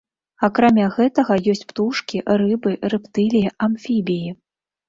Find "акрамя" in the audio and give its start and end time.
0.45-0.87